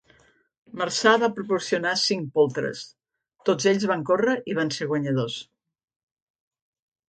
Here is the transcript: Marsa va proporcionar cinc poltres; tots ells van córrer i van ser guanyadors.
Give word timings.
Marsa 0.79 1.11
va 1.23 1.29
proporcionar 1.39 1.91
cinc 2.05 2.33
poltres; 2.39 2.81
tots 3.51 3.69
ells 3.75 3.87
van 3.95 4.09
córrer 4.11 4.37
i 4.55 4.59
van 4.63 4.75
ser 4.81 4.91
guanyadors. 4.95 5.41